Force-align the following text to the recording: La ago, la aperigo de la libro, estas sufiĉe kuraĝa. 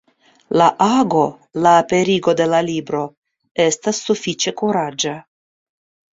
La 0.59 0.69
ago, 0.85 1.25
la 1.65 1.73
aperigo 1.81 2.35
de 2.39 2.47
la 2.55 2.63
libro, 2.71 3.03
estas 3.67 4.01
sufiĉe 4.09 4.57
kuraĝa. 4.65 5.15